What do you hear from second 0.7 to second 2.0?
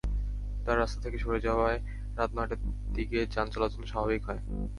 রাস্তা থেকে সরে যাওয়ায়